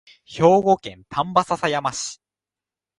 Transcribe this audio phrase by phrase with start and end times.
[0.25, 2.19] 兵庫県丹波篠山市